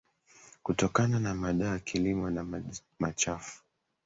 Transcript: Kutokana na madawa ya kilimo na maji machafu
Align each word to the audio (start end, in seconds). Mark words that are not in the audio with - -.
Kutokana 0.63 1.19
na 1.19 1.35
madawa 1.35 1.71
ya 1.71 1.79
kilimo 1.79 2.29
na 2.29 2.43
maji 2.43 2.81
machafu 2.99 3.61